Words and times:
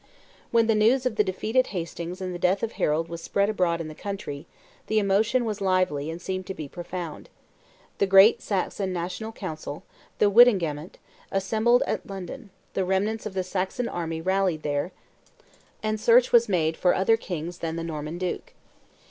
When 0.49 0.65
the 0.65 0.73
news 0.73 1.05
of 1.05 1.15
the 1.15 1.23
defeat 1.23 1.55
at 1.55 1.67
Hastings 1.67 2.21
and 2.21 2.33
the 2.33 2.39
death 2.39 2.63
of 2.63 2.71
Harold 2.71 3.07
was 3.07 3.21
spread 3.21 3.51
abroad 3.51 3.79
in 3.79 3.87
the 3.87 3.93
country, 3.93 4.47
the 4.87 4.97
emotion 4.97 5.45
was 5.45 5.61
lively 5.61 6.09
and 6.09 6.19
seemed 6.19 6.47
to 6.47 6.55
be 6.55 6.67
profound; 6.67 7.29
the 7.99 8.07
great 8.07 8.41
Saxon 8.41 8.91
national 8.93 9.31
council, 9.31 9.83
the 10.17 10.27
Wittenagemote, 10.27 10.97
assembled 11.31 11.83
at 11.85 12.07
London; 12.07 12.49
the 12.73 12.83
remnants 12.83 13.27
of 13.27 13.35
the 13.35 13.43
Saxon 13.43 13.87
army 13.87 14.21
rallied 14.21 14.63
there; 14.63 14.91
and 15.83 15.99
search 15.99 16.31
was 16.31 16.49
made 16.49 16.75
for 16.77 16.95
other 16.95 17.15
kings 17.15 17.59
than 17.59 17.75
the 17.75 17.83
Norman 17.83 18.17
duke. 18.17 18.53